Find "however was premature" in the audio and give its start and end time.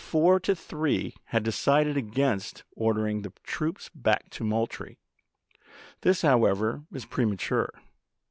6.23-7.71